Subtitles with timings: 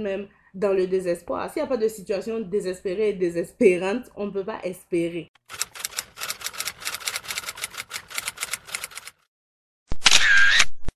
[0.00, 1.50] même dans le désespoir.
[1.50, 5.28] S'il n'y a pas de situation désespérée et désespérante, on ne peut pas espérer.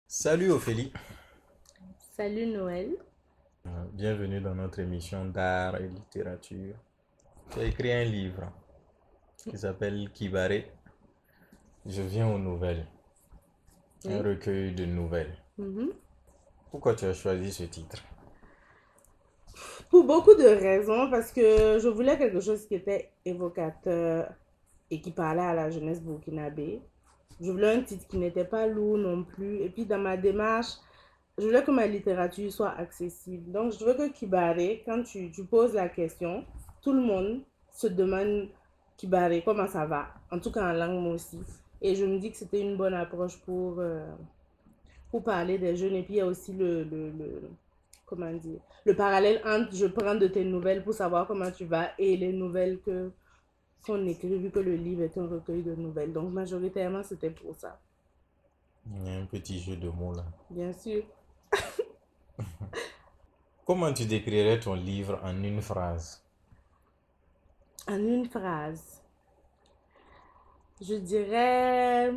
[0.08, 0.92] Salut Ophélie.
[2.16, 2.96] Salut Noël.
[3.66, 6.74] Euh, bienvenue dans notre émission d'art et littérature.
[7.50, 8.50] Tu as écrit un livre
[9.36, 10.72] qui s'appelle Kibaré.
[11.84, 12.86] Je viens aux nouvelles.
[14.06, 15.36] Un recueil de nouvelles.
[15.58, 15.90] Mhm.
[16.70, 18.02] Pourquoi tu as choisi ce titre?
[19.94, 24.28] Pour beaucoup de raisons, parce que je voulais quelque chose qui était évocateur
[24.90, 26.82] et qui parlait à la jeunesse burkinabé.
[27.40, 29.58] Je voulais un titre qui n'était pas lourd non plus.
[29.62, 30.72] Et puis dans ma démarche,
[31.38, 33.52] je voulais que ma littérature soit accessible.
[33.52, 36.44] Donc je veux que Kibaré, quand tu, tu poses la question,
[36.82, 38.48] tout le monde se demande
[38.96, 40.08] Kibaré, comment ça va?
[40.32, 41.38] En tout cas en langue moi aussi.
[41.80, 44.04] Et je me dis que c'était une bonne approche pour, euh,
[45.12, 45.94] pour parler des jeunes.
[45.94, 47.50] Et puis il y a aussi le, le, le-
[48.06, 51.92] comment dire, le parallèle entre je prends de tes nouvelles pour savoir comment tu vas
[51.98, 53.12] et les nouvelles que
[53.86, 56.12] qu'on écrit, vu que le livre est un recueil de nouvelles.
[56.12, 57.80] Donc majoritairement, c'était pour ça,
[58.86, 60.24] Il y a un petit jeu de mots là.
[60.50, 61.04] bien sûr.
[63.66, 66.22] Comment tu décrirais ton livre en une phrase?
[67.88, 69.02] En une phrase,
[70.80, 72.12] je dirais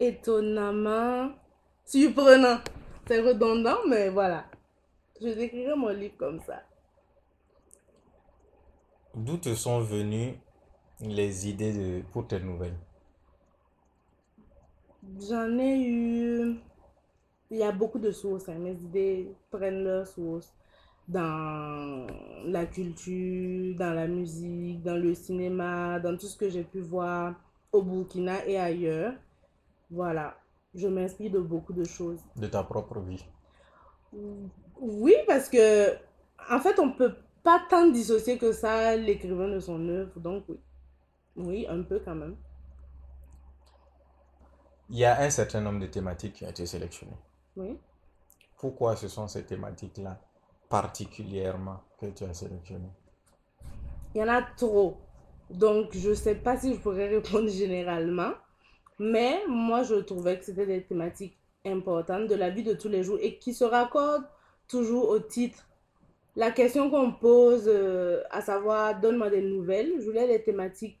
[0.00, 1.30] étonnamment
[1.84, 2.58] surprenant.
[3.06, 4.46] C'est redondant, mais voilà.
[5.22, 6.62] Je décrirais mon livre comme ça.
[9.14, 10.34] D'où te sont venues
[11.00, 12.76] les idées de, pour tes nouvelles?
[15.28, 16.56] J'en ai eu.
[17.50, 18.48] Il y a beaucoup de sources.
[18.48, 18.58] hein.
[18.58, 20.52] Mes idées prennent leur source
[21.06, 22.06] dans
[22.44, 27.34] la culture, dans la musique, dans le cinéma, dans tout ce que j'ai pu voir
[27.72, 29.14] au Burkina et ailleurs.
[29.90, 30.36] Voilà.
[30.74, 32.20] Je m'inspire de beaucoup de choses.
[32.36, 33.24] de ta propre vie
[34.80, 35.94] Oui, parce que,
[36.50, 40.18] en fait, on peut pas tant dissocier que ça l'écrivain de son œuvre.
[40.20, 40.58] Donc, oui.
[41.36, 42.36] Oui, un peu quand même.
[44.90, 47.16] Il y a un certain nombre de thématiques qui ont été sélectionnées.
[47.56, 47.78] Oui.
[48.58, 50.20] Pourquoi ce sont ces thématiques-là
[50.68, 52.92] particulièrement que tu as sélectionnées?
[54.14, 54.98] Il y en a trop.
[55.50, 58.32] Donc, je sais pas si je pourrais répondre généralement.
[58.98, 63.02] Mais moi, je trouvais que c'était des thématiques importantes de la vie de tous les
[63.02, 64.26] jours et qui se raccordent
[64.72, 65.68] toujours au titre.
[66.34, 70.98] La question qu'on pose, euh, à savoir, donne-moi des nouvelles, je voulais des thématiques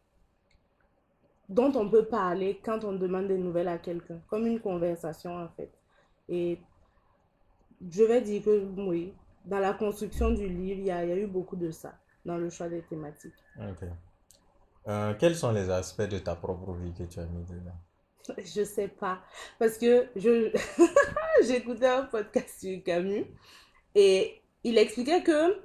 [1.48, 5.48] dont on peut parler quand on demande des nouvelles à quelqu'un, comme une conversation en
[5.48, 5.72] fait.
[6.28, 6.58] Et
[7.90, 9.14] je vais dire que oui,
[9.46, 11.94] dans la construction du livre, il y a, eu beaucoup de ça,
[12.26, 13.42] dans le choix des thématiques.
[13.58, 13.88] Ok.
[14.88, 17.78] Euh, quels sont les aspects de ta propre vie que tu as mis dedans?
[18.38, 19.20] Je sais pas.
[19.58, 20.08] Parce que
[21.44, 23.26] j'écoutais un podcast sur Camus
[23.94, 25.60] et il expliquait que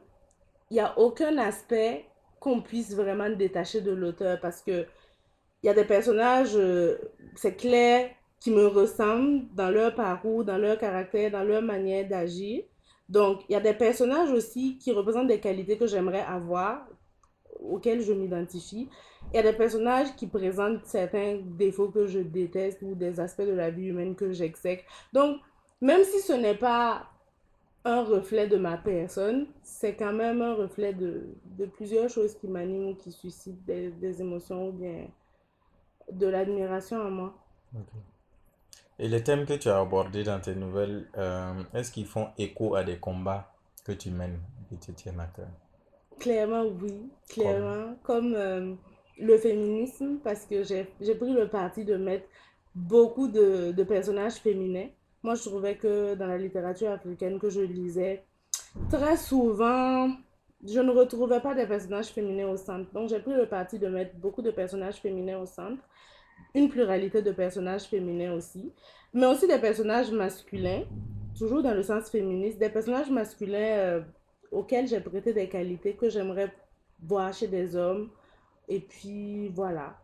[0.69, 2.05] il n'y a aucun aspect
[2.39, 4.85] qu'on puisse vraiment détacher de l'auteur parce que
[5.63, 6.97] il y a des personnages, euh,
[7.35, 12.63] c'est clair, qui me ressemblent dans leur parcours, dans leur caractère, dans leur manière d'agir.
[13.09, 16.87] Donc, il y a des personnages aussi qui représentent des qualités que j'aimerais avoir,
[17.59, 18.89] auxquelles je m'identifie.
[19.31, 23.41] Il y a des personnages qui présentent certains défauts que je déteste ou des aspects
[23.41, 24.83] de la vie humaine que j'exècre.
[25.13, 25.39] Donc,
[25.81, 27.07] même si ce n'est pas
[27.85, 31.27] un reflet de ma personne, c'est quand même un reflet de,
[31.57, 35.07] de plusieurs choses qui m'animent ou qui suscitent des, émotions ou bien
[36.11, 37.33] de l'admiration en moi.
[38.99, 42.75] Et les thèmes que tu as abordés dans tes nouvelles, euh, est-ce qu'ils font écho
[42.75, 43.53] à des combats
[43.85, 45.47] que tu mènes, que tu tiens à cœur?
[46.19, 47.09] Clairement, oui.
[47.29, 47.95] Clairement.
[48.03, 48.73] Comme euh,
[49.19, 52.27] le féminisme, parce que j'ai j'ai pris le parti de mettre
[52.75, 54.89] beaucoup de, de personnages féminins.
[55.23, 58.23] Moi, je trouvais que dans la littérature africaine que je lisais,
[58.89, 60.09] très souvent,
[60.65, 62.91] je ne retrouvais pas des personnages féminins au centre.
[62.93, 65.81] Donc, j'ai pris le parti de mettre beaucoup de personnages féminins au centre.
[66.53, 68.71] Une pluralité de personnages féminins aussi.
[69.13, 70.83] Mais aussi des personnages masculins,
[71.37, 72.59] toujours dans le sens féministe.
[72.59, 74.01] Des personnages masculins euh,
[74.51, 76.51] auxquels j'ai prêté des qualités que j'aimerais
[77.01, 78.09] voir chez des hommes.
[78.67, 79.97] Et puis, voilà.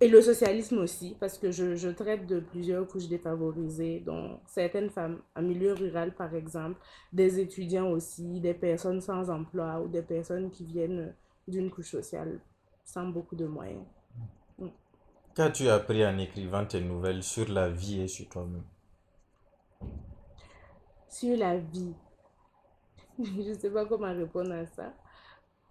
[0.00, 4.90] Et le socialisme aussi, parce que je, je traite de plusieurs couches défavorisées, dont certaines
[4.90, 6.78] femmes en milieu rural, par exemple,
[7.12, 11.14] des étudiants aussi, des personnes sans emploi ou des personnes qui viennent
[11.46, 12.40] d'une couche sociale
[12.84, 13.84] sans beaucoup de moyens.
[15.34, 18.62] Qu'as-tu appris en écrivant tes nouvelles sur la vie et sur toi-même?
[21.08, 21.92] Sur la vie,
[23.22, 24.92] je ne sais pas comment répondre à ça.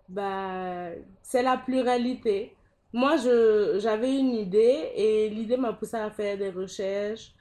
[0.10, 0.90] Bah,
[1.22, 2.56] c'est la pluralité.
[2.92, 7.34] Moi, j'avais une idée et l'idée m'a poussé à faire des recherches,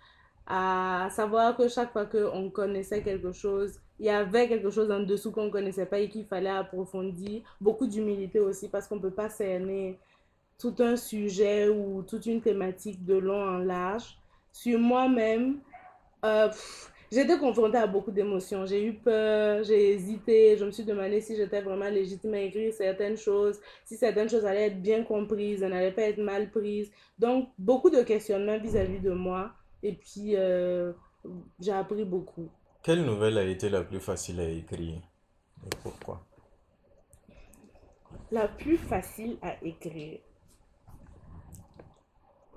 [0.46, 5.00] à savoir que chaque fois qu'on connaissait quelque chose, il y avait quelque chose en
[5.00, 7.42] dessous qu'on ne connaissait pas et qu'il fallait approfondir.
[7.60, 9.98] Beaucoup d'humilité aussi parce qu'on ne peut pas cerner
[10.58, 14.16] tout un sujet ou toute une thématique de long en large.
[14.52, 15.60] Sur moi-même,
[16.24, 16.48] euh,
[17.12, 18.64] j'ai été confrontée à beaucoup d'émotions.
[18.64, 22.72] J'ai eu peur, j'ai hésité, je me suis demandé si j'étais vraiment légitime à écrire
[22.72, 26.90] certaines choses, si certaines choses allaient être bien comprises, n'allaient pas être mal prises.
[27.18, 29.52] Donc, beaucoup de questionnements vis-à-vis de moi.
[29.82, 30.94] Et puis, euh,
[31.60, 32.48] j'ai appris beaucoup.
[32.82, 35.02] Quelle nouvelle a été la plus facile à écrire
[35.66, 36.24] et pourquoi?
[38.30, 40.18] La plus facile à écrire.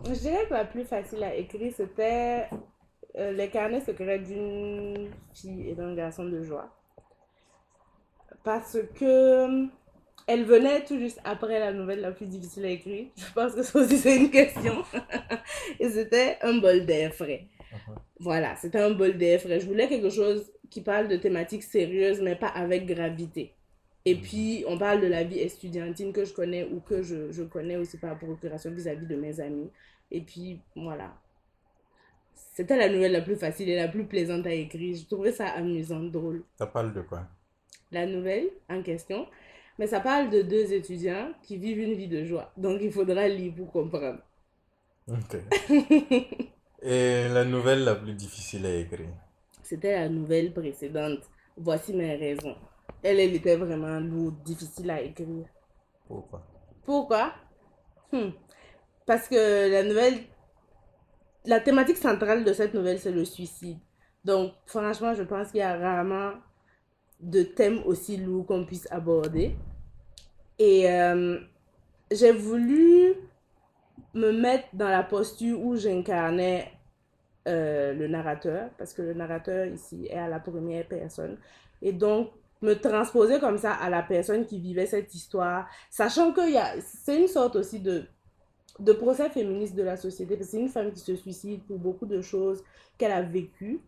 [0.06, 2.48] Je dirais que la plus facile à écrire, c'était
[3.18, 6.70] euh, Les carnets secrets d'une fille et d'un garçon de joie.
[8.44, 9.68] Parce que
[10.28, 13.08] elle venait tout juste après la nouvelle la plus difficile à écrire.
[13.16, 14.84] Je pense que ça aussi c'est une question.
[15.80, 17.48] et c'était un bol d'air frais.
[17.72, 17.96] Uh-huh.
[18.20, 19.60] Voilà, c'était un bol d'air frais.
[19.60, 23.54] Je voulais quelque chose qui parle de thématiques sérieuses, mais pas avec gravité.
[24.06, 24.22] Et mm-hmm.
[24.22, 27.78] puis, on parle de la vie estudiantine que je connais ou que je, je connais
[27.78, 29.70] aussi par procuration vis-à-vis de mes amis.
[30.12, 31.14] Et puis, voilà.
[32.36, 34.96] C'était la nouvelle la plus facile et la plus plaisante à écrire.
[34.96, 36.44] Je trouvais ça amusant, drôle.
[36.58, 37.28] Ça parle de quoi?
[37.92, 39.28] La nouvelle en question.
[39.78, 42.52] Mais ça parle de deux étudiants qui vivent une vie de joie.
[42.56, 44.20] Donc, il faudra lire pour comprendre.
[45.08, 45.38] Ok.
[46.82, 49.10] et la nouvelle la plus difficile à écrire?
[49.64, 51.20] C'était la nouvelle précédente.
[51.58, 52.56] Voici mes raisons.
[53.04, 55.46] Elle, elle était vraiment lourde, difficile à écrire.
[56.08, 56.46] Pourquoi?
[56.86, 57.34] Pourquoi?
[58.12, 58.30] Hmm.
[59.06, 60.20] Parce que la nouvelle,
[61.45, 63.77] la thématique centrale de cette nouvelle, c'est le suicide.
[64.24, 66.33] Donc, franchement, je pense qu'il y a rarement
[67.19, 69.56] de thèmes aussi lourds qu'on puisse aborder.
[70.57, 71.39] Et euh,
[72.12, 73.13] j'ai voulu
[74.13, 76.71] me mettre dans la posture où j'incarnais
[77.47, 81.38] euh, le narrateur, parce que le narrateur ici est à la première personne.
[81.81, 82.31] Et donc,
[82.62, 86.42] me transposer comme ça à la personne qui vivait cette histoire, sachant que
[86.80, 88.06] c'est une sorte aussi de
[88.80, 91.80] de procès féministe de la société, parce que c'est une femme qui se suicide pour
[91.80, 92.63] beaucoup de choses
[92.98, 93.80] qu'elle a vécues.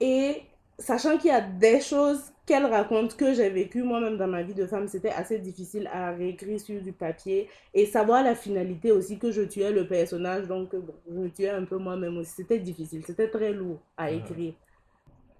[0.00, 0.42] Et
[0.78, 4.54] sachant qu'il y a des choses qu'elle raconte que j'ai vécues moi-même dans ma vie
[4.54, 9.18] de femme, c'était assez difficile à réécrire sur du papier et savoir la finalité aussi
[9.18, 10.74] que je tuais le personnage, donc
[11.06, 12.32] je me tuais un peu moi-même aussi.
[12.32, 14.54] C'était difficile, c'était très lourd à écrire.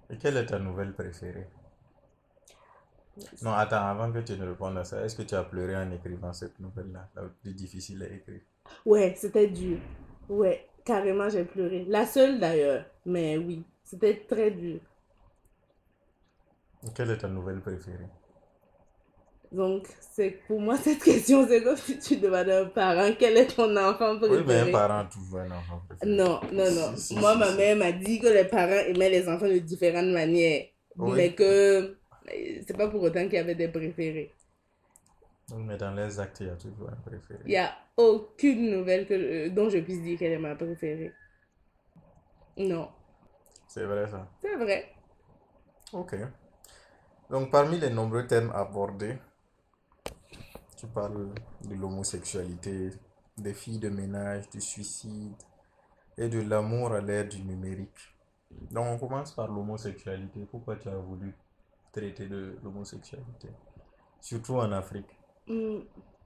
[0.09, 1.47] Et quelle est ta nouvelle préférée?
[3.41, 5.91] Non, attends, avant que tu ne répondes à ça, est-ce que tu as pleuré en
[5.91, 8.41] écrivant cette nouvelle-là, la plus difficile à écrire
[8.85, 9.77] Ouais, c'était dur.
[10.27, 11.85] Ouais, carrément, j'ai pleuré.
[11.87, 14.79] La seule d'ailleurs, mais oui, c'était très dur.
[16.95, 18.07] Quelle est ta nouvelle préférée?
[19.51, 23.37] Donc, c'est pour moi, cette question, c'est comme si tu demandais à un parent quel
[23.37, 24.41] est ton enfant préféré.
[24.41, 26.15] Oui, mais un parent toujours un enfant préféré.
[26.15, 27.19] Non, non, non.
[27.19, 30.65] moi, ma mère m'a dit que les parents aimaient les enfants de différentes manières.
[30.97, 31.97] Mais que
[32.67, 34.33] c'est pas pour autant qu'il y avait des préférés.
[35.57, 37.39] Mais dans les actes, il y a toujours un préféré.
[37.45, 41.13] Il n'y a aucune nouvelle que, euh, dont je puisse dire qu'elle est ma préférée.
[42.57, 42.89] Non.
[43.67, 44.27] C'est vrai ça.
[44.41, 44.91] C'est vrai.
[45.93, 46.15] Ok.
[47.29, 49.17] Donc parmi les nombreux thèmes abordés,
[50.75, 51.29] tu parles
[51.63, 52.91] de l'homosexualité,
[53.37, 55.35] des filles de ménage, du suicide
[56.17, 58.15] et de l'amour à l'ère du numérique.
[58.71, 60.47] Donc on commence par l'homosexualité.
[60.49, 61.35] Pourquoi tu as voulu
[61.91, 63.49] traiter de l'homosexualité?
[64.19, 65.18] Surtout en Afrique.
[65.49, 65.79] Mm.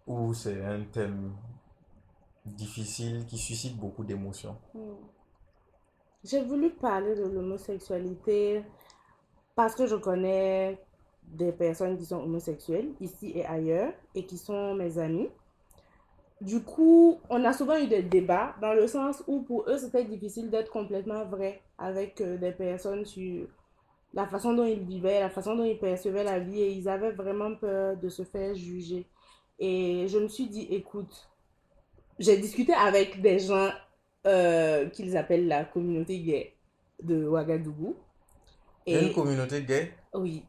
[0.06, 1.32] Où c'est un thème
[2.46, 4.58] difficile qui suscite beaucoup d'émotions.
[4.74, 4.94] Mm.
[6.26, 8.64] J'ai voulu parler de l'homosexualité
[9.56, 10.80] parce que je connais
[11.24, 15.30] des personnes qui sont homosexuelles ici et ailleurs et qui sont mes amis.
[16.42, 20.04] Du coup, on a souvent eu des débats dans le sens où pour eux c'était
[20.04, 23.48] difficile d'être complètement vrai avec euh, des personnes sur
[24.14, 27.12] la façon dont ils vivaient, la façon dont ils percevaient la vie et ils avaient
[27.12, 29.08] vraiment peur de se faire juger.
[29.60, 31.30] Et je me suis dit, écoute,
[32.20, 33.70] j'ai discuté avec des gens
[34.26, 36.56] euh, qu'ils appellent la communauté gay
[37.02, 37.96] de Ouagadougou.
[38.86, 39.08] Et...
[39.08, 39.92] Une communauté gay?
[40.14, 40.44] Oui.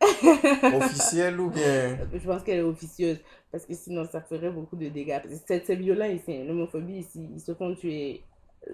[0.74, 1.98] Officielle ou bien?
[2.12, 3.18] Je pense qu'elle est officieuse,
[3.52, 5.20] parce que sinon ça ferait beaucoup de dégâts.
[5.46, 6.44] C'est violent ici, hein.
[6.46, 8.22] l'homophobie ici, ils se font tuer.
[8.68, 8.72] Euh,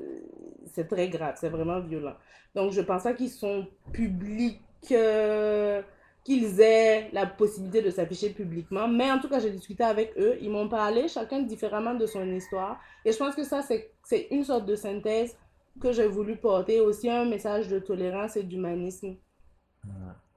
[0.73, 2.15] c'est très grave, c'est vraiment violent.
[2.55, 4.61] Donc je pense pas qu'ils sont publics.
[4.93, 5.83] Euh,
[6.27, 8.89] qu'ils aient la possibilité de s'afficher publiquement.
[8.89, 10.37] Mais en tout cas, j'ai discuté avec eux.
[10.41, 12.81] Ils m'ont parlé, chacun différemment de son histoire.
[13.05, 15.37] Et je pense que ça, c'est une sorte de synthèse
[15.81, 16.81] que j'ai voulu porter.
[16.81, 19.15] Aussi un message de tolérance et d'humanisme.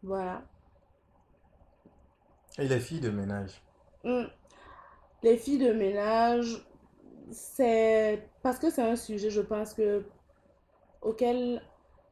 [0.03, 0.43] Voilà.
[2.59, 3.59] Et les filles de ménage?
[4.03, 4.25] Hmm.
[5.23, 6.63] Les filles de ménage,
[7.31, 10.05] c'est parce que c'est un sujet, je pense que
[11.01, 11.63] auquel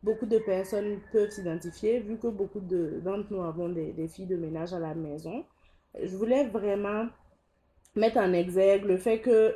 [0.08, 4.74] beaucoup de personnes peuvent s'identifier, vu que beaucoup d'entre nous avons des, filles de ménage
[4.74, 5.44] à la maison.
[6.02, 7.08] Je voulais vraiment
[7.94, 9.54] mettre en exergue le fait que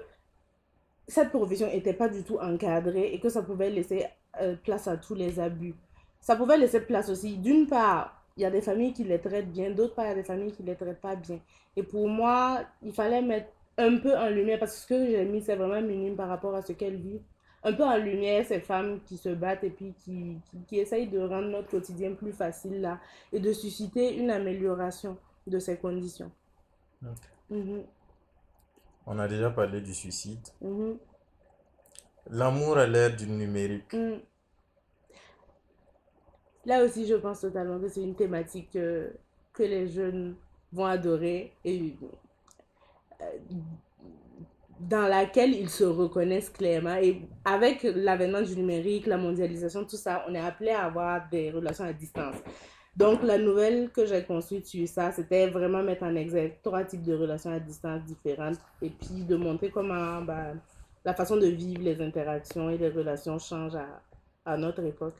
[1.07, 4.05] cette profession n'était pas du tout encadrée et que ça pouvait laisser
[4.41, 5.75] euh, place à tous les abus.
[6.19, 9.51] Ça pouvait laisser place aussi, d'une part, il y a des familles qui les traitent
[9.51, 11.39] bien, d'autre part, il y a des familles qui les traitent pas bien.
[11.77, 15.23] Et pour moi, il fallait mettre un peu en lumière, parce que ce que j'ai
[15.23, 17.23] mis, c'est vraiment minime par rapport à ce qu'elles vivent.
[17.63, 20.37] Un peu en lumière ces femmes qui se battent et puis qui,
[20.67, 22.99] qui, essayent de rendre notre quotidien plus facile là
[23.31, 26.31] et de susciter une amélioration de ces conditions.
[27.49, 27.83] Mhm.
[29.05, 30.47] On a déjà parlé du suicide.
[30.61, 30.97] Mhm.
[32.29, 33.93] L'amour à l'ère du numérique.
[33.93, 34.19] Mm.
[36.65, 39.11] Là aussi, je pense totalement que c'est une thématique que,
[39.53, 40.35] que les jeunes
[40.71, 41.95] vont adorer et
[43.21, 43.25] euh,
[44.89, 46.95] dans laquelle ils se reconnaissent clairement.
[46.95, 51.51] Et avec l'avènement du numérique, la mondialisation, tout ça, on est appelé à avoir des
[51.51, 52.35] relations à distance.
[52.95, 57.03] Donc, la nouvelle que j'ai construite sur ça, c'était vraiment mettre en exergue trois types
[57.03, 60.53] de relations à distance différentes et puis de montrer comment bah,
[61.05, 64.01] la façon de vivre les interactions et les relations changent à,
[64.45, 65.15] à notre époque.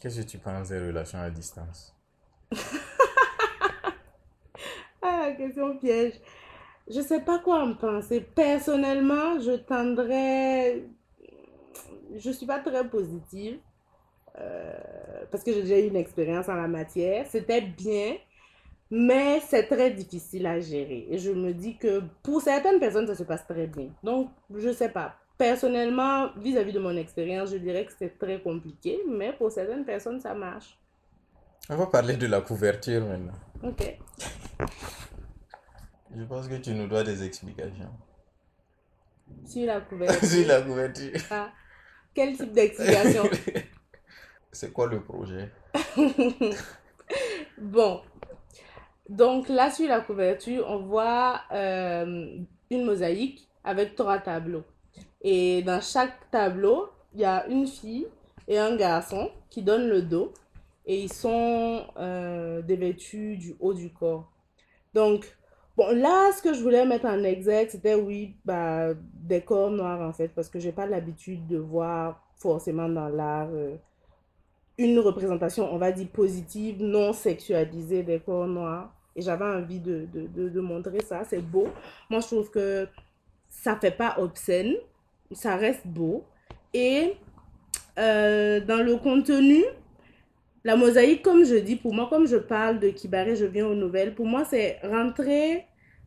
[0.00, 1.94] Qu'est-ce que tu penses des relations à distance?
[5.04, 6.14] Ah, question piège.
[6.94, 8.20] Je sais pas quoi en penser.
[8.20, 10.84] Personnellement, je tendrais.
[12.16, 13.58] Je suis pas très positive.
[14.38, 14.72] Euh,
[15.30, 17.26] parce que j'ai déjà eu une expérience en la matière.
[17.28, 18.16] C'était bien,
[18.90, 21.06] mais c'est très difficile à gérer.
[21.10, 23.88] Et je me dis que pour certaines personnes, ça se passe très bien.
[24.02, 25.14] Donc, je sais pas.
[25.38, 30.20] Personnellement, vis-à-vis de mon expérience, je dirais que c'est très compliqué, mais pour certaines personnes,
[30.20, 30.78] ça marche.
[31.70, 33.32] On va parler de la couverture maintenant.
[33.62, 33.98] Ok.
[36.14, 37.90] Je pense que tu nous dois des explications.
[39.46, 40.28] Sur la couverture.
[40.28, 41.12] Sur la couverture.
[41.30, 41.50] Ah.
[42.14, 43.24] Quel type d'explication?
[44.52, 45.50] C'est quoi le projet?
[47.58, 48.02] Bon.
[49.08, 52.38] Donc là, sur la couverture, on voit euh,
[52.70, 54.64] une mosaïque avec trois tableaux.
[55.22, 58.06] Et dans chaque tableau, il y a une fille
[58.46, 60.32] et un garçon qui donnent le dos.
[60.84, 64.30] Et ils sont euh, dévêtus du haut du corps.
[64.94, 65.36] Donc,
[65.76, 70.00] Bon, là, ce que je voulais mettre en exergue, c'était, oui, bah, des corps noirs,
[70.00, 73.76] en fait, parce que j'ai pas l'habitude de voir forcément dans l'art euh,
[74.76, 78.92] une représentation, on va dire, positive, non sexualisée des corps noirs.
[79.16, 81.68] Et j'avais envie de, de, de, montrer ça, c'est beau.
[82.10, 82.88] Moi, je trouve que
[83.48, 84.74] ça fait pas obscène,
[85.32, 86.24] ça reste beau.
[86.74, 87.16] Et
[87.98, 89.62] euh, dans le contenu,
[90.64, 93.74] la mosaïque, comme je dis, pour moi, comme je parle de Kibare, je viens aux
[93.74, 95.64] nouvelles, pour moi, c'est rentrer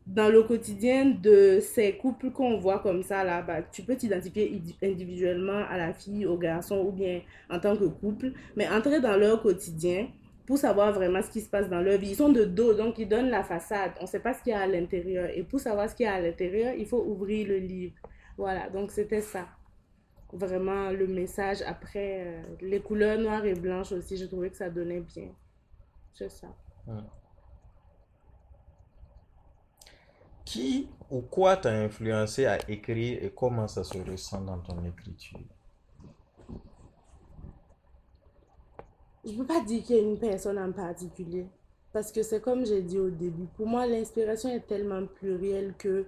[0.08, 4.62] dans le quotidien de ces couples qu'on voit comme ça, là, bah, tu peux t'identifier
[4.84, 9.18] individuellement à la fille, au garçon ou bien en tant que couple, mais entrer dans
[9.18, 10.08] leur quotidien
[10.46, 12.12] pour savoir vraiment ce qui se passe dans leur vie.
[12.12, 13.94] Ils sont de dos, donc ils donnent la façade.
[14.00, 15.28] On ne sait pas ce qu'il y a à l'intérieur.
[15.34, 17.96] Et pour savoir ce qu'il y a à l'intérieur, il faut ouvrir le livre.
[18.38, 19.48] Voilà, donc c'était ça
[20.36, 21.62] vraiment le message.
[21.64, 25.30] Après, euh, les couleurs noires et blanches aussi, je trouvais que ça donnait bien.
[26.14, 26.48] C'est ça.
[30.46, 35.40] Qui ou quoi t'a influencé à écrire et comment ça se ressent dans ton écriture?
[39.26, 41.48] Je ne peux pas dire qu'il y a une personne en particulier.
[41.92, 46.06] Parce que c'est comme j'ai dit au début, pour moi, l'inspiration est tellement plurielle que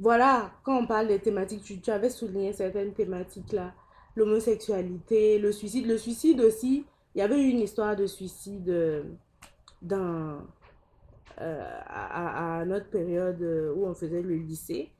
[0.00, 3.74] voilà, quand on parle des thématiques, tu, avais souligné certaines thématiques là.
[4.16, 5.86] L'homosexualité, le suicide.
[5.86, 9.02] Le suicide aussi, il y avait eu une histoire de suicide euh,
[9.82, 10.38] dans,
[11.40, 14.90] euh, à, notre période euh, où on faisait le lycée.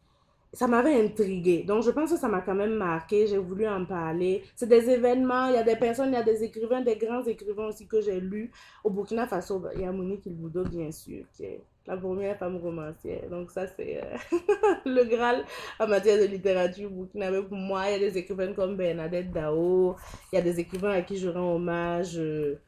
[0.53, 1.63] Ça m'avait intrigué.
[1.63, 3.27] Donc, je pense que ça m'a quand même marqué.
[3.27, 4.43] J'ai voulu en parler.
[4.55, 5.47] C'est des événements.
[5.47, 8.03] Il y a des personnes, il y a des écrivains, des grands écrivains aussi que
[8.03, 8.51] j'ai lus.
[8.85, 12.57] Au Burkina Faso, il y a Monique Ilboudo, bien sûr, qui est la première femme
[12.57, 13.29] romancière.
[13.31, 14.17] Donc ça, c'est euh,
[14.85, 15.45] le Graal
[15.79, 17.89] en matière de littérature burkinabé pour moi.
[17.89, 19.97] Il y a des écrivains comme Bernadette Dao,
[20.33, 22.61] il y a des écrivains à qui je rends hommage euh,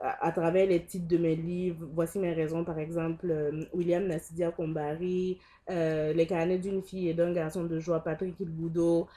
[0.00, 1.86] à, travers les titres de mes livres.
[1.92, 7.32] Voici mes raisons, par exemple, euh, William Nassidia Kombari, Les carnets d'une fille et d'un
[7.32, 9.08] garçon de joie, Patrick Ilboudo.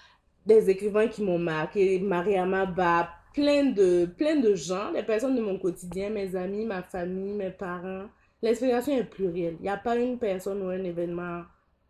[0.45, 5.41] Des écrivains qui m'ont marqué, Mariama Ba, plein de, plein de gens, des personnes de
[5.41, 8.07] mon quotidien, mes amis, ma famille, mes parents.
[8.41, 9.55] L'inspiration est plurielle.
[9.59, 11.43] Il n'y a pas une personne ou un événement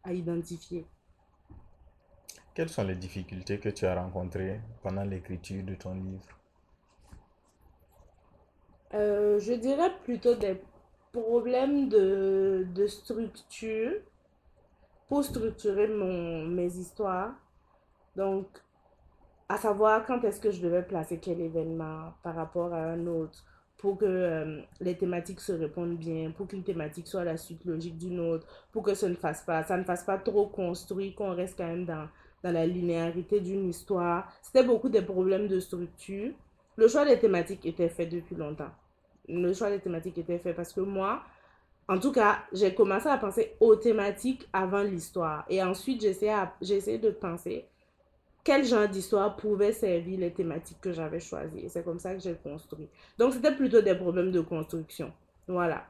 [0.03, 0.85] à identifier.
[2.53, 6.39] Quelles sont les difficultés que tu as rencontrées pendant l'écriture de ton livre?
[8.93, 10.61] Euh, Je dirais plutôt des
[11.11, 13.93] problèmes de, de structure
[15.07, 17.33] pour structurer mon, mes histoires.
[18.15, 18.47] Donc,
[19.49, 23.43] à savoir quand est-ce que je devais placer quel événement par rapport à un autre
[23.81, 27.97] pour que euh, les thématiques se répondent bien, pour qu'une thématique soit la suite logique
[27.97, 31.33] d'une autre, pour que ça ne fasse pas, ça ne fasse pas trop construit, qu'on
[31.33, 32.07] reste quand même dans,
[32.43, 34.31] dans la linéarité d'une histoire.
[34.43, 36.31] C'était beaucoup des problèmes de structure.
[36.75, 38.69] Le choix des thématiques était fait depuis longtemps.
[39.27, 41.23] Le choix des thématiques était fait parce que moi,
[41.87, 45.43] en tout cas, j'ai commencé à penser aux thématiques avant l'histoire.
[45.49, 47.65] Et ensuite, j'ai essayé de penser
[48.43, 51.69] quel genre d'histoire pouvait servir les thématiques que j'avais choisies.
[51.69, 52.89] C'est comme ça que j'ai construit.
[53.17, 55.11] Donc, c'était plutôt des problèmes de construction.
[55.47, 55.85] Voilà.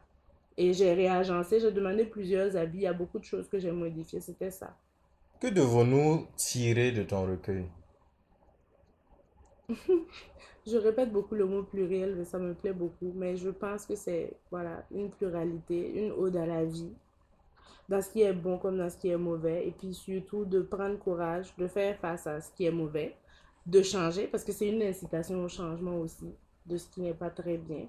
[0.58, 2.79] Et j'ai réagencé, j'ai demandé plusieurs avis.
[2.79, 4.20] Il y a beaucoup de choses que j'ai modifiées.
[4.20, 4.75] C'était ça.
[5.39, 7.65] Que devons-nous tirer de ton recueil?
[10.67, 13.12] Je répète beaucoup le mot pluriel, mais ça me plaît beaucoup.
[13.15, 16.93] Mais je pense que c'est voilà, une pluralité, une ode à la vie,
[17.89, 19.67] dans ce qui est bon comme dans ce qui est mauvais.
[19.67, 23.15] Et puis surtout de prendre courage, de faire face à ce qui est mauvais,
[23.65, 26.33] de changer, parce que c'est une incitation au changement aussi
[26.65, 27.87] de ce qui n'est pas très bien.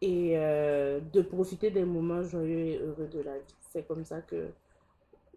[0.00, 3.54] Et euh, de profiter des moments joyeux et heureux de la vie.
[3.72, 4.50] C'est comme ça que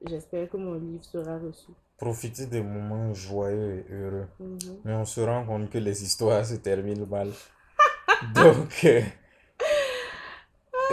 [0.06, 1.72] j'espère que mon livre sera reçu.
[1.98, 4.28] Profiter des moments joyeux et heureux.
[4.40, 4.58] Mhm.
[4.86, 7.32] Mais on se rend compte que les histoires se terminent mal.
[8.36, 9.02] Donc, euh,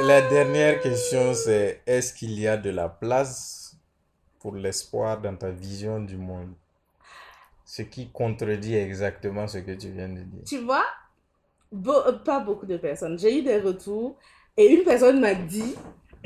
[0.03, 3.77] la dernière question, c'est est-ce qu'il y a de la place
[4.39, 6.53] pour l'espoir dans ta vision du monde?
[7.65, 10.45] Ce qui contredit exactement ce que tu viens de dire.
[10.47, 10.85] Tu vois,
[12.25, 13.19] pas beaucoup de personnes.
[13.19, 14.17] J'ai eu des retours
[14.57, 15.75] et une personne m'a dit,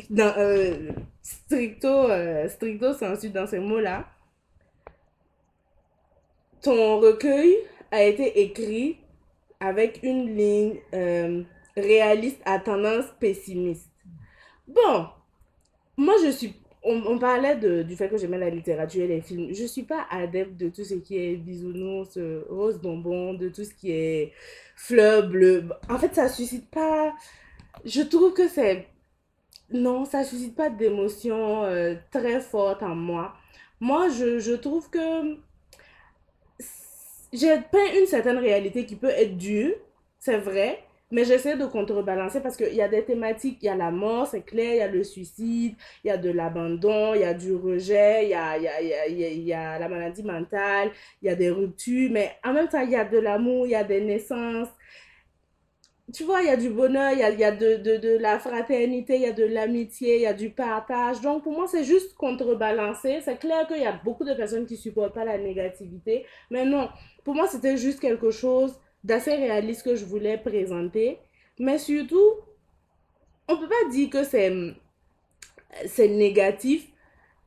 [0.08, 0.90] dans, euh,
[1.22, 4.06] stricto, euh, stricto sensu dans ces mots-là,
[6.62, 7.56] ton recueil
[7.90, 8.98] a été écrit
[9.58, 11.42] avec une ligne euh,
[11.76, 13.90] réaliste à tendance pessimiste.
[14.66, 15.06] Bon,
[15.96, 16.54] moi je suis...
[16.84, 19.54] On, parlait de, du fait que j'aimais la littérature et les films.
[19.54, 23.62] Je suis pas adepte de tout ce qui est bisounours, euh, rose bonbon, de tout
[23.62, 24.32] ce qui est
[24.74, 25.68] fleurs bleues.
[25.88, 27.14] En fait, ça suscite pas...
[27.84, 28.88] Je trouve que c'est...
[29.70, 33.32] Non, ça suscite pas d'émotions euh, très fortes en moi.
[33.78, 35.36] Moi, je, je trouve que
[37.32, 39.74] j'ai peint une certaine réalité qui peut être dure,
[40.18, 43.76] c'est vrai, mais j'essaie de contrebalancer parce qu'il y a des thématiques, il y a
[43.76, 47.20] la mort, c'est clair, il y a le suicide, il y a de l'abandon, il
[47.20, 50.22] y a du rejet, il y a, y a, y a, y a, la maladie
[50.24, 53.66] mentale, il y a des ruptures, mais en même temps, il y a de l'amour,
[53.66, 54.68] il y a des naissances.
[56.12, 58.38] Tu vois, il y a du bonheur, il y a, y de, de, de la
[58.38, 61.20] fraternité, il y a de l'amitié, il y a du partage.
[61.22, 63.20] Donc, pour moi, c'est juste contrebalancer.
[63.22, 66.88] C'est clair qu'il y a beaucoup de personnes qui supportent pas la négativité, mais non,
[67.24, 71.18] pour moi, c'était juste quelque chose d'assez réaliste que je voulais présenter.
[71.58, 72.32] Mais surtout,
[73.48, 76.88] on peut pas dire que c'est négatif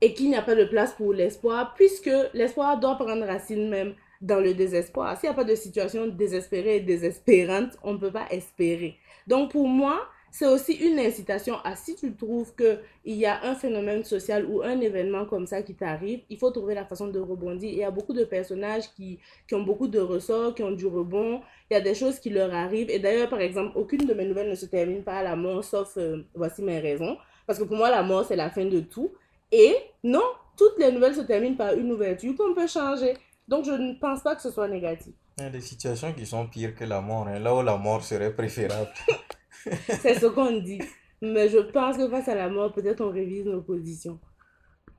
[0.02, 3.96] et qu'il n'y a pas de place pour l'espoir, puisque l'espoir doit prendre racine même
[4.22, 5.18] dans le désespoir.
[5.18, 8.98] S'il n'y a pas de situation désespérée et désespérante, on ne peut pas espérer.
[9.28, 13.56] Donc pour moi, c'est aussi une incitation à si tu trouves qu'il y a un
[13.56, 17.18] phénomène social ou un événement comme ça qui t'arrive, il faut trouver la façon de
[17.22, 17.72] rebondir.
[17.72, 19.18] Il y a beaucoup de personnages qui,
[19.48, 21.40] qui ont beaucoup de ressorts, qui ont du rebond.
[21.72, 22.90] Il y a des choses qui leur arrivent.
[22.90, 25.96] Et d'ailleurs, par exemple, aucune de mes nouvelles ne se termine par la mort, sauf
[25.96, 27.16] euh, voici mes raisons.
[27.48, 29.14] Parce que pour moi, la mort, c'est la fin de tout.
[29.54, 30.26] Et non,
[30.58, 33.14] toutes les nouvelles se terminent par une ouverture qu'on peut changer.
[33.48, 35.14] Donc, je ne pense pas que ce soit négatif.
[35.38, 37.78] Il y a des situations qui sont pires que la mort, hein, là où la
[37.78, 38.90] mort serait préférable.
[40.00, 40.92] C'est ce qu'on dit.
[41.22, 44.20] Mais je pense que face à la mort, peut-être on révise nos positions.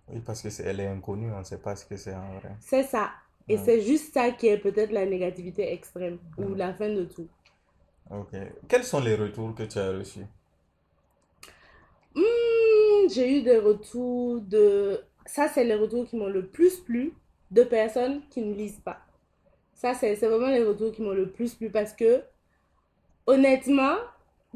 [0.08, 2.34] Oui, parce que c'est, elle est inconnue, on ne sait pas ce que c'est en
[2.40, 2.56] vrai.
[2.58, 3.12] C'est ça.
[3.48, 3.56] Et Ouais.
[3.56, 7.30] c'est juste ça qui est peut-être la négativité extrême ou la fin de tout.
[8.10, 8.34] Ok.
[8.68, 10.26] Quels sont les retours que tu as reçus?
[12.14, 15.00] Hmm, j'ai eu des retours de...
[15.26, 17.12] Ça, c'est les retours qui m'ont le plus plu
[17.50, 19.00] de personnes qui ne lisent pas.
[19.74, 22.22] Ça, c'est vraiment les retours qui m'ont le plus plu parce que,
[23.26, 23.96] honnêtement,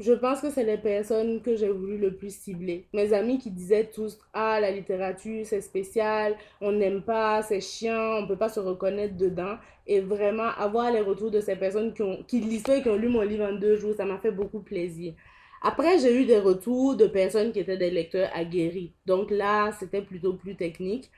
[0.01, 2.87] je pense que c'est les personnes que j'ai voulu le plus cibler.
[2.93, 8.19] Mes amis qui disaient tous, ah, la littérature, c'est spécial, on n'aime pas, c'est chiant,
[8.21, 9.57] on peut pas se reconnaître dedans.
[9.87, 12.95] Et vraiment, avoir les retours de ces personnes qui ont, qui lisent et qui ont
[12.95, 15.13] lu mon livre en deux jours, ça m'a fait beaucoup plaisir.
[15.61, 18.93] Après, j'ai eu des retours de personnes qui étaient des lecteurs aguerris.
[19.05, 21.11] Donc là, c'était plutôt plus technique.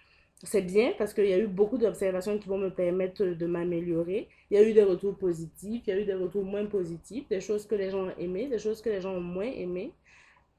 [0.44, 4.28] C'est bien parce qu'il y a eu beaucoup d'observations qui vont me permettre de m'améliorer.
[4.52, 7.28] Il y a eu des retours positifs, il y a eu des retours moins positifs,
[7.30, 9.94] des choses que les gens ont aimées, des choses que les gens ont moins aimées.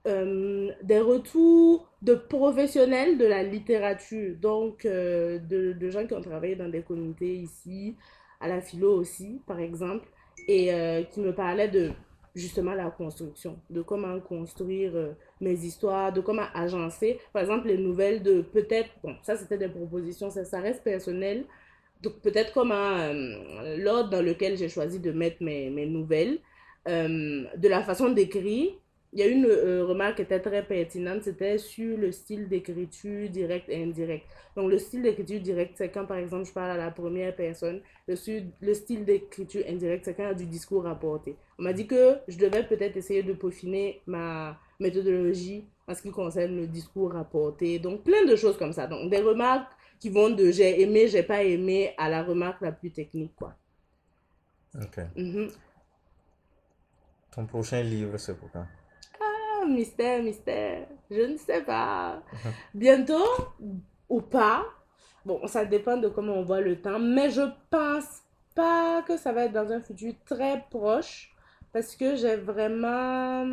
[0.06, 6.56] Euh, des retours de professionnels de la littérature, donc euh, de, gens qui ont travaillé
[6.56, 7.96] dans des comités ici,
[8.38, 10.06] à la philo aussi, par exemple,
[10.46, 11.90] et euh, qui me parlaient de
[12.34, 17.78] justement la construction, de comment construire euh, mes histoires, de comment agencer, par exemple, les
[17.78, 21.44] nouvelles de peut-être, bon, ça c'était des propositions, ça, reste personnel,
[22.02, 23.12] donc peut-être comme un,
[23.76, 26.38] l'ordre dans lequel j'ai choisi de mettre mes, mes nouvelles,
[26.86, 28.72] de la façon d'écrire,
[29.14, 33.30] il y a une euh, remarque qui était très pertinente, c'était sur le style d'écriture
[33.30, 34.26] direct et indirect.
[34.56, 37.80] Donc, le style d'écriture direct, c'est quand, par exemple, je parle à la première personne.
[38.08, 38.16] Le,
[38.60, 41.36] le style d'écriture indirect, c'est quand il y a du discours rapporté.
[41.60, 46.10] On m'a dit que je devais peut-être essayer de peaufiner ma méthodologie en ce qui
[46.10, 47.78] concerne le discours rapporté.
[47.78, 48.88] Donc, plein de choses comme ça.
[48.88, 52.72] Donc, des remarques qui vont de j'ai aimé, j'ai pas aimé à la remarque la
[52.72, 53.54] plus technique, quoi.
[54.74, 54.98] Ok.
[55.16, 55.50] Mhm.
[57.30, 58.66] Ton prochain livre, c'est pour quand?
[59.66, 60.86] Mystère, mystère.
[61.10, 62.22] Je ne sais pas.
[62.74, 63.24] Bientôt
[64.08, 64.64] ou pas.
[65.24, 66.98] Bon, ça dépend de comment on voit le temps.
[66.98, 68.22] Mais je pense
[68.54, 71.34] pas que ça va être dans un futur très proche.
[71.72, 73.44] Parce que j'ai vraiment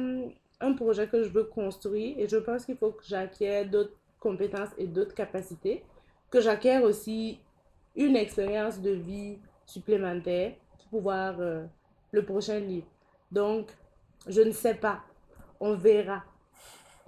[0.60, 2.20] un projet que je veux construire.
[2.20, 5.84] Et je pense qu'il faut que j'acquière d'autres compétences et d'autres capacités.
[6.30, 7.40] Que j'acquière aussi
[7.96, 11.66] une expérience de vie supplémentaire pour pouvoir euh,
[12.12, 12.88] le prochain livre.
[13.32, 13.70] Donc,
[14.28, 15.02] je ne sais pas
[15.62, 16.24] on verra.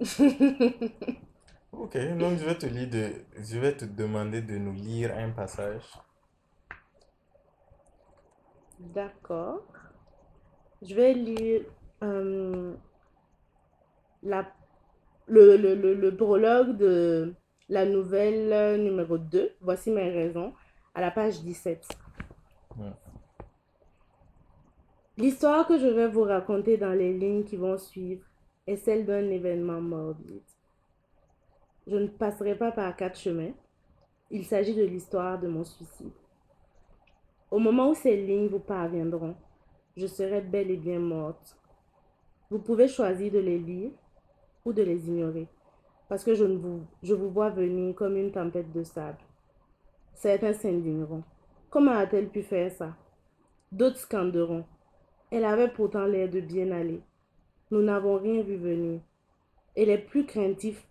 [1.72, 5.30] ok, donc je vais te lire de, je vais te demander de nous lire un
[5.30, 5.82] passage.
[8.78, 9.66] D'accord.
[10.82, 11.62] Je vais lire
[12.02, 12.74] euh,
[14.22, 14.46] la,
[15.26, 17.34] le, le, le, prologue de
[17.68, 19.50] la nouvelle numéro 2.
[19.62, 20.52] Voici mes raisons,
[20.94, 21.88] à la page 17.
[25.16, 28.24] L'histoire que je vais vous raconter dans les lignes qui vont suivre
[28.66, 30.42] est celle d'un événement morbide.
[31.86, 33.52] Je ne passerai pas par quatre chemins.
[34.30, 36.12] Il s'agit de l'histoire de mon suicide.
[37.50, 39.36] Au moment où ces lignes vous parviendront,
[39.96, 41.56] je serai bel et bien morte.
[42.50, 43.90] Vous pouvez choisir de les lire
[44.64, 45.46] ou de les ignorer,
[46.08, 49.18] parce que je, vous, vous vois venir comme une tempête de sable.
[50.14, 51.22] Certains s'indigneront.
[51.70, 52.96] Comment a-t-elle pu faire ça?
[53.70, 54.64] D'autres scanderont.
[55.30, 57.02] Elle avait pourtant l'air de bien aller.
[57.74, 59.00] Nous n'avons rien vu venir.
[59.74, 60.86] Et les plus craintifs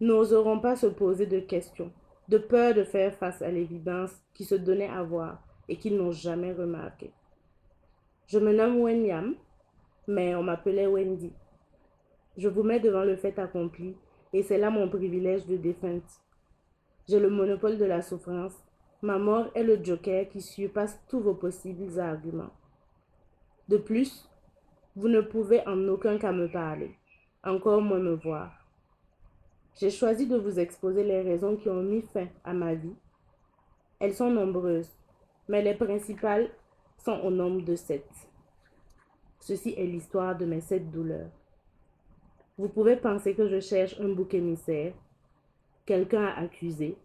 [0.00, 1.92] n'oseront pas se poser de questions,
[2.28, 6.10] de peur de faire face à l'évidence qui se donnait à voir et qu'ils n'ont
[6.10, 7.12] jamais remarqué.
[8.26, 9.36] Je me nomme Wenyam,
[10.08, 11.32] mais on m'appelait Wendy.
[12.36, 13.94] Je vous mets devant le fait accompli,
[14.32, 16.20] et c'est là mon privilège de défunte.
[17.08, 18.56] J'ai le monopole de la souffrance.
[19.02, 22.50] Ma mort est le joker qui surpasse tous vos possibles arguments.
[23.68, 24.28] De plus,
[24.96, 26.94] vous ne pouvez en aucun cas me parler,
[27.42, 28.52] encore moins me voir.
[29.80, 32.94] J'ai choisi de vous exposer les raisons qui ont mis fin à ma vie.
[33.98, 34.92] Elles sont nombreuses,
[35.48, 36.48] mais les principales
[36.96, 38.08] sont au nombre de sept.
[39.40, 41.30] Ceci est l'histoire de mes sept douleurs.
[42.56, 44.94] Vous pouvez penser que je cherche un bouc émissaire,
[45.86, 46.96] quelqu'un à accuser,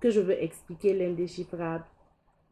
[0.00, 1.84] que je veux expliquer l'indéchiffrable,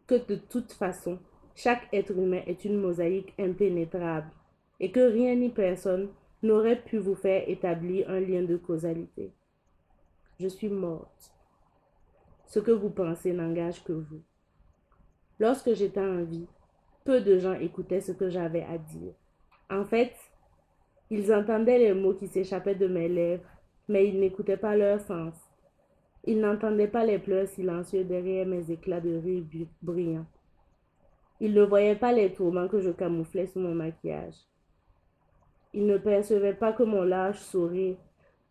[0.06, 1.18] que de toute façon,
[1.56, 4.30] chaque être humain est une mosaïque impénétrable
[4.80, 6.08] et que rien ni personne
[6.42, 9.32] n'aurait pu vous faire établir un lien de causalité.
[10.40, 11.34] Je suis morte.
[12.46, 14.22] Ce que vous pensez n'engage que vous.
[15.38, 16.48] Lorsque j'étais en vie,
[17.04, 19.12] peu de gens écoutaient ce que j'avais à dire.
[19.70, 20.14] En fait,
[21.10, 23.48] ils entendaient les mots qui s'échappaient de mes lèvres,
[23.88, 25.34] mais ils n'écoutaient pas leur sens.
[26.24, 29.44] Ils n'entendaient pas les pleurs silencieux derrière mes éclats de rire
[29.82, 30.26] brillants.
[31.40, 34.49] Ils ne voyaient pas les tourments que je camouflais sous mon maquillage.
[35.72, 37.96] Il ne percevait pas que mon large sourire,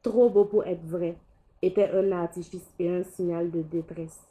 [0.02, 1.18] trop beau pour être vrai,
[1.62, 4.26] était un artifice et un signal de détresse.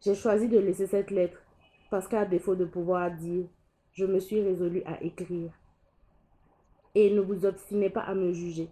[0.00, 1.38] J'ai choisi de laisser cette lettre
[1.90, 3.46] parce qu'à défaut de pouvoir dire,
[3.92, 5.50] je me suis résolue à écrire.
[6.94, 8.68] Et ne vous obstinez pas à me juger.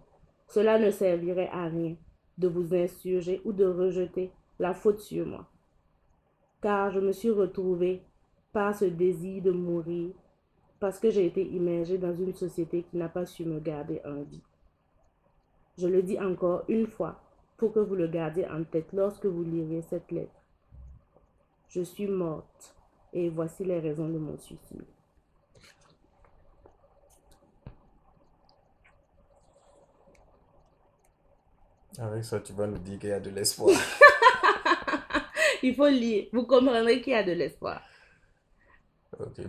[0.47, 1.95] Cela ne servirait à rien
[2.37, 5.47] de vous insurger ou de rejeter la faute sur moi.
[6.61, 8.01] Car je me suis retrouvée
[8.51, 10.11] par ce désir de mourir
[10.85, 14.21] parce que j'ai été immergée dans une société qui n'a pas su me garder en
[14.21, 14.43] vie.
[15.79, 17.19] Je le dis encore une fois
[17.57, 20.43] pour que vous le gardiez en tête lorsque vous lirez cette lettre.
[21.69, 22.75] Je suis morte
[23.13, 24.85] et voici les raisons de mon suicide.
[31.97, 33.75] Avec ça, tu vas nous dire qu'il y a de l'espoir.
[35.63, 36.27] Il faut lire.
[36.31, 37.81] Vous comprendrez qu'il y a de l'espoir.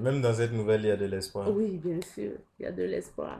[0.00, 1.50] Même dans cette nouvelle, il y a de l'espoir.
[1.50, 3.38] Oui, bien sûr, il y a de l'espoir.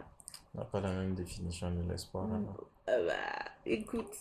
[0.55, 2.29] On n'a pas la même définition de l'espoir.
[2.89, 4.13] Euh, bah, écoute,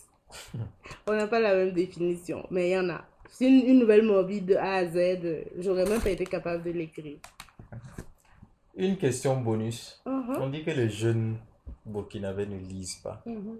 [1.06, 3.04] on n'a pas la même définition, mais il y en a.
[3.30, 5.46] C'est une, nouvelle morbide de A à Z.
[5.58, 7.18] J'aurais même pas été capable de l'écrire.
[8.76, 10.00] Une question bonus.
[10.06, 10.38] Uh-huh.
[10.40, 11.38] On dit que les jeunes
[11.84, 13.22] burkinabés ne lisent pas.
[13.26, 13.58] Uh-huh.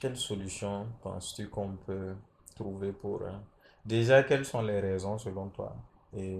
[0.00, 2.14] quelle solution penses-tu qu'on peut
[2.56, 3.22] trouver pour...
[3.22, 3.30] euh,
[3.84, 5.74] Déjà, quelles sont les raisons selon toi
[6.16, 6.38] et,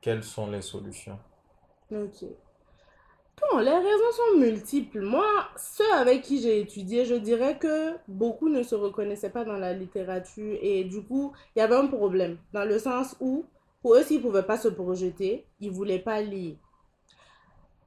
[0.00, 1.18] quelles sont les solutions?
[1.90, 2.24] Ok.
[3.40, 5.00] Bon, les raisons sont multiples.
[5.00, 5.24] Moi,
[5.56, 9.72] ceux avec qui j'ai étudié, je dirais que beaucoup ne se reconnaissaient pas dans la
[9.72, 13.46] littérature et du coup, il y avait un problème dans le sens où,
[13.82, 16.56] pour eux, s'ils ne pouvaient pas se projeter, ils ne voulaient pas lire.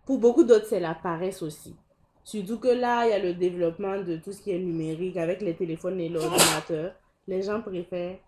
[0.05, 1.75] Pour beaucoup d'autres, c'est la paresse aussi.
[2.23, 5.41] Surtout que là, il y a le développement de tout ce qui est numérique avec
[5.41, 6.93] les téléphones et l'ordinateur.
[7.27, 8.19] Les gens préfèrent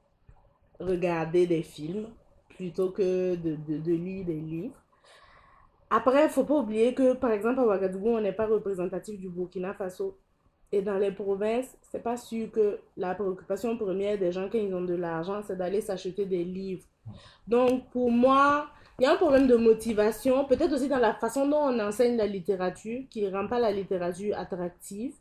[0.80, 2.08] regarder des films
[2.50, 4.76] plutôt que de, lire des livres.
[5.90, 9.20] Après, il ne faut pas oublier que, par exemple, à Ouagadougou, on n'est pas représentatif
[9.20, 10.18] du Burkina Faso.
[10.72, 14.74] Et dans les provinces, c'est pas sûr que la préoccupation première des gens quand ils
[14.76, 16.86] ont de l'argent, c'est d'aller s'acheter des livres.
[17.48, 18.68] Donc, pour moi,
[19.00, 22.18] il y a un problème de motivation, peut-être aussi dans la façon dont on enseigne
[22.18, 25.16] la littérature, qui ne rend pas la littérature attractive.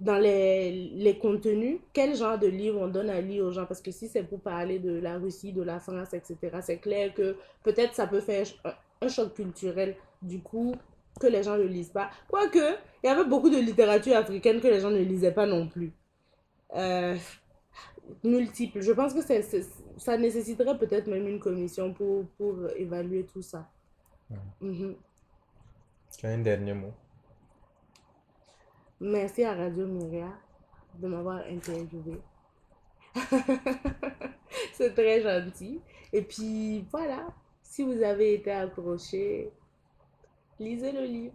[0.00, 3.66] Dans les, les contenus, quel genre de livre on donne à lire aux gens?
[3.66, 7.12] Parce que si c'est pour parler de la Russie, de la France, etc., c'est clair
[7.12, 10.74] que peut-être ça peut faire un, un choc culturel, du coup,
[11.20, 12.10] que les gens ne lisent pas.
[12.28, 12.58] Quoique,
[13.04, 15.92] il y avait beaucoup de littérature africaine que les gens ne lisaient pas non plus.
[16.76, 17.16] Euh,
[18.24, 18.80] multiples.
[18.80, 23.42] Je pense que c'est, c'est- ça nécessiterait peut-être même une commission pour, pour évaluer tout
[23.42, 23.68] ça.
[24.60, 24.96] Mhm.
[26.16, 26.94] Tu as un dernier mot?
[29.02, 30.28] Merci à Radio Myria
[30.98, 32.20] de m'avoir interviewé.
[34.74, 35.80] C'est très gentil.
[36.12, 37.28] Et puis voilà,
[37.62, 39.50] si vous avez été accroché,
[40.58, 41.34] lisez le livre.